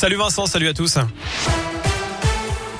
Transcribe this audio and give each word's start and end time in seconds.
Salut 0.00 0.14
Vincent, 0.14 0.46
salut 0.46 0.68
à 0.68 0.74
tous. 0.74 0.96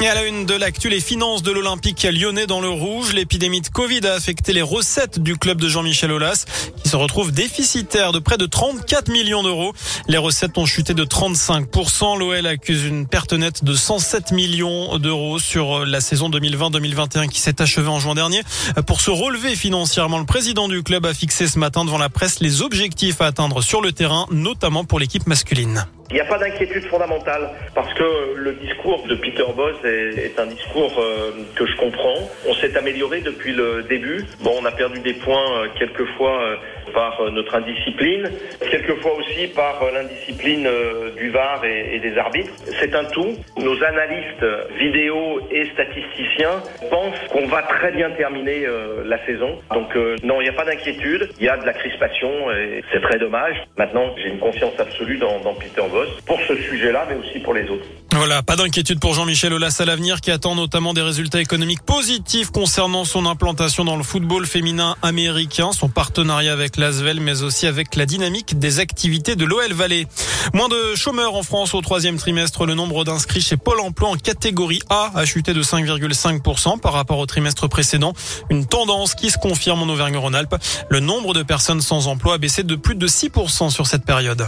Et 0.00 0.08
à 0.08 0.14
la 0.14 0.24
une 0.24 0.46
de 0.46 0.54
l'actu, 0.54 0.88
les 0.88 0.98
finances 0.98 1.42
de 1.42 1.52
l'Olympique 1.52 2.04
lyonnais 2.04 2.46
dans 2.46 2.62
le 2.62 2.70
rouge. 2.70 3.12
L'épidémie 3.12 3.60
de 3.60 3.68
Covid 3.68 4.06
a 4.06 4.14
affecté 4.14 4.54
les 4.54 4.62
recettes 4.62 5.18
du 5.18 5.36
club 5.36 5.60
de 5.60 5.68
Jean-Michel 5.68 6.10
Aulas, 6.10 6.46
qui 6.82 6.88
se 6.88 6.96
retrouve 6.96 7.30
déficitaire 7.30 8.12
de 8.12 8.18
près 8.18 8.38
de 8.38 8.46
34 8.46 9.10
millions 9.10 9.42
d'euros. 9.42 9.74
Les 10.08 10.16
recettes 10.16 10.56
ont 10.56 10.64
chuté 10.64 10.94
de 10.94 11.04
35%. 11.04 12.18
L'OL 12.18 12.46
accuse 12.46 12.86
une 12.86 13.06
perte 13.06 13.34
nette 13.34 13.62
de 13.62 13.74
107 13.74 14.32
millions 14.32 14.96
d'euros 14.96 15.38
sur 15.38 15.84
la 15.84 16.00
saison 16.00 16.30
2020-2021 16.30 17.28
qui 17.28 17.40
s'est 17.40 17.60
achevée 17.60 17.88
en 17.88 18.00
juin 18.00 18.14
dernier. 18.14 18.40
Pour 18.86 19.02
se 19.02 19.10
relever 19.10 19.54
financièrement, 19.54 20.18
le 20.18 20.24
président 20.24 20.66
du 20.66 20.82
club 20.82 21.04
a 21.04 21.12
fixé 21.12 21.46
ce 21.46 21.58
matin 21.58 21.84
devant 21.84 21.98
la 21.98 22.08
presse 22.08 22.40
les 22.40 22.62
objectifs 22.62 23.20
à 23.20 23.26
atteindre 23.26 23.60
sur 23.60 23.82
le 23.82 23.92
terrain, 23.92 24.26
notamment 24.30 24.84
pour 24.84 24.98
l'équipe 24.98 25.26
masculine. 25.26 25.84
Il 26.12 26.16
n'y 26.16 26.20
a 26.20 26.26
pas 26.26 26.36
d'inquiétude 26.36 26.84
fondamentale 26.88 27.48
parce 27.74 27.92
que 27.94 28.34
le 28.36 28.52
discours 28.52 29.02
de 29.06 29.14
Peter 29.14 29.46
Boss 29.56 29.76
est, 29.82 30.38
un 30.38 30.44
discours 30.44 30.92
euh, 30.98 31.30
que 31.56 31.64
je 31.64 31.74
comprends. 31.78 32.28
On 32.46 32.52
s'est 32.52 32.76
amélioré 32.76 33.22
depuis 33.22 33.52
le 33.52 33.82
début. 33.84 34.22
Bon, 34.42 34.52
on 34.60 34.64
a 34.66 34.72
perdu 34.72 35.00
des 35.00 35.14
points 35.14 35.62
euh, 35.62 35.68
quelquefois 35.78 36.42
euh, 36.42 36.56
par 36.92 37.18
notre 37.32 37.54
indiscipline, 37.54 38.30
quelquefois 38.70 39.12
aussi 39.14 39.46
par 39.46 39.82
l'indiscipline 39.90 40.68
du 41.16 41.30
VAR 41.30 41.64
et, 41.64 41.98
des 42.00 42.18
arbitres. 42.18 42.52
C'est 42.80 42.94
un 42.94 43.04
tout. 43.04 43.34
Nos 43.56 43.82
analystes 43.82 44.44
vidéo 44.78 45.40
et 45.50 45.64
statisticiens 45.70 46.60
pensent 46.90 47.18
qu'on 47.30 47.46
va 47.46 47.62
très 47.62 47.92
bien 47.92 48.10
terminer 48.10 48.66
la 49.06 49.24
saison. 49.24 49.58
Donc 49.72 49.94
non, 50.22 50.40
il 50.40 50.44
n'y 50.44 50.50
a 50.50 50.52
pas 50.52 50.66
d'inquiétude. 50.66 51.30
Il 51.38 51.46
y 51.46 51.48
a 51.48 51.56
de 51.56 51.64
la 51.64 51.72
crispation 51.72 52.50
et 52.50 52.82
c'est 52.92 53.00
très 53.00 53.18
dommage. 53.18 53.56
Maintenant, 53.78 54.14
j'ai 54.18 54.28
une 54.28 54.40
confiance 54.40 54.78
absolue 54.78 55.16
dans, 55.16 55.38
dans 55.40 55.54
Peter 55.54 55.84
Boss 55.90 56.01
pour 56.26 56.38
ce 56.48 56.56
sujet-là, 56.56 57.06
mais 57.08 57.16
aussi 57.16 57.38
pour 57.40 57.54
les 57.54 57.68
autres. 57.68 57.84
Voilà, 58.14 58.42
pas 58.42 58.56
d'inquiétude 58.56 59.00
pour 59.00 59.14
Jean-Michel 59.14 59.54
Aulas 59.54 59.76
à 59.80 59.86
l'avenir 59.86 60.20
qui 60.20 60.30
attend 60.30 60.54
notamment 60.54 60.92
des 60.92 61.00
résultats 61.00 61.40
économiques 61.40 61.82
positifs 61.82 62.50
concernant 62.50 63.04
son 63.04 63.24
implantation 63.24 63.84
dans 63.84 63.96
le 63.96 64.02
football 64.02 64.44
féminin 64.44 64.96
américain, 65.00 65.72
son 65.72 65.88
partenariat 65.88 66.52
avec 66.52 66.76
l'Asvel, 66.76 67.20
mais 67.20 67.42
aussi 67.42 67.66
avec 67.66 67.96
la 67.96 68.04
dynamique 68.04 68.58
des 68.58 68.80
activités 68.80 69.34
de 69.34 69.46
l'OL 69.46 69.72
Valley. 69.72 70.06
Moins 70.52 70.68
de 70.68 70.94
chômeurs 70.94 71.34
en 71.34 71.42
France 71.42 71.74
au 71.74 71.80
troisième 71.80 72.16
trimestre. 72.16 72.66
Le 72.66 72.74
nombre 72.74 73.04
d'inscrits 73.04 73.40
chez 73.40 73.56
Pôle 73.56 73.80
emploi 73.80 74.10
en 74.10 74.16
catégorie 74.16 74.80
A 74.90 75.10
a 75.14 75.24
chuté 75.24 75.54
de 75.54 75.62
5,5% 75.62 76.80
par 76.80 76.92
rapport 76.92 77.18
au 77.18 77.26
trimestre 77.26 77.66
précédent. 77.66 78.12
Une 78.50 78.66
tendance 78.66 79.14
qui 79.14 79.30
se 79.30 79.38
confirme 79.38 79.82
en 79.82 79.92
Auvergne-Rhône-Alpes. 79.92 80.56
Le 80.90 81.00
nombre 81.00 81.32
de 81.32 81.42
personnes 81.42 81.80
sans 81.80 82.08
emploi 82.08 82.34
a 82.34 82.38
baissé 82.38 82.62
de 82.62 82.76
plus 82.76 82.94
de 82.94 83.08
6% 83.08 83.70
sur 83.70 83.86
cette 83.86 84.04
période. 84.04 84.46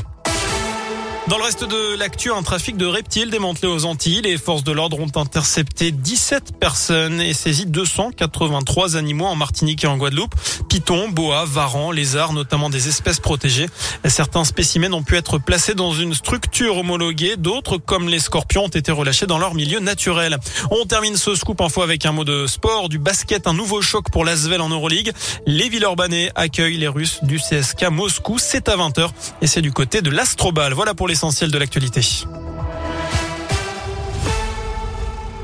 Dans 1.27 1.39
le 1.39 1.45
reste 1.45 1.65
de 1.65 1.97
l'actu, 1.97 2.31
un 2.31 2.43
trafic 2.43 2.77
de 2.77 2.85
reptiles 2.85 3.31
démantelé 3.31 3.67
aux 3.67 3.87
Antilles. 3.87 4.21
Les 4.21 4.37
forces 4.37 4.63
de 4.63 4.73
l'ordre 4.73 5.01
ont 5.01 5.19
intercepté 5.19 5.91
17 5.91 6.59
personnes 6.61 7.19
et 7.19 7.33
saisi 7.33 7.65
283 7.65 8.97
animaux 8.97 9.25
en 9.25 9.35
Martinique 9.35 9.85
et 9.85 9.87
en 9.87 9.97
Guadeloupe. 9.97 10.35
Pitons, 10.69 11.09
boas, 11.09 11.47
varans, 11.47 11.93
lézards, 11.93 12.35
notamment 12.35 12.69
des 12.69 12.89
espèces 12.89 13.21
protégées. 13.21 13.71
Certains 14.05 14.45
spécimens 14.45 14.93
ont 14.93 15.03
pu 15.03 15.17
être 15.17 15.39
placés 15.39 15.73
dans 15.73 15.95
une 15.95 16.13
structure 16.13 16.77
homologuée. 16.77 17.37
D'autres, 17.39 17.79
comme 17.79 18.07
les 18.07 18.19
scorpions, 18.19 18.65
ont 18.65 18.69
été 18.69 18.93
relâchés 18.93 19.25
dans 19.25 19.39
leur 19.39 19.55
milieu 19.55 19.81
naturel. 19.81 20.37
On 20.71 20.85
termine 20.85 21.17
ce 21.17 21.35
scoop 21.35 21.63
info 21.63 21.81
avec 21.81 22.05
un 22.05 22.13
mot 22.13 22.25
de 22.25 22.47
sport, 22.47 22.91
du 22.91 22.99
basket, 22.99 23.47
un 23.47 23.55
nouveau 23.55 23.81
choc 23.81 24.11
pour 24.11 24.27
l'Asvel 24.27 24.61
en 24.61 24.69
Euroleague. 24.69 25.13
Les 25.47 25.71
Villeurbanais 25.71 26.31
accueillent 26.35 26.77
les 26.77 26.89
Russes 26.89 27.21
du 27.23 27.39
CSK 27.39 27.85
Moscou. 27.91 28.37
C'est 28.39 28.69
à 28.69 28.77
20h 28.77 29.09
et 29.41 29.47
c'est 29.47 29.63
du 29.63 29.73
côté 29.73 30.03
de 30.03 30.11
l'Astrobal. 30.11 30.75
Voilà 30.75 30.93
pour 30.93 31.09
les 31.09 31.14
essentiel 31.15 31.51
de 31.51 31.59
l'actualité. 31.59 32.03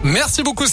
Merci 0.02 0.42
beaucoup. 0.42 0.66